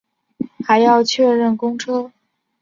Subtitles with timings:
[0.65, 2.11] 还要确认公车